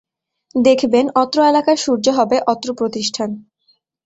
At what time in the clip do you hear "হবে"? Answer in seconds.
2.09-2.37